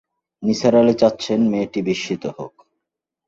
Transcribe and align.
নিসার 0.43 0.73
আলি 0.75 0.93
চাচ্ছেন 1.01 1.39
মেয়েটি 1.51 1.79
বিস্মিত 1.87 2.23
হোক। 2.37 2.53